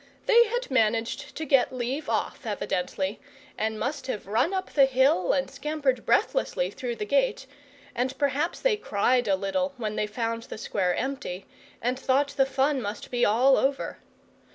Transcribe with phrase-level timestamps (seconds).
[0.25, 3.19] They had managed to get leave off, evidently,
[3.55, 7.45] and must have run up the hill and scampered breathlessly through the gate;
[7.93, 11.45] and perhaps they cried a little when they found the square empty,
[11.83, 13.99] and thought the fun must be all over.